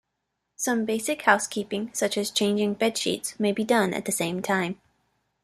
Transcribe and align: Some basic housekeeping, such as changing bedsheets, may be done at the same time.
Some 0.55 0.85
basic 0.85 1.21
housekeeping, 1.21 1.91
such 1.93 2.17
as 2.17 2.31
changing 2.31 2.73
bedsheets, 2.77 3.39
may 3.39 3.51
be 3.51 3.63
done 3.63 3.93
at 3.93 4.05
the 4.05 4.11
same 4.11 4.41
time. 4.41 4.81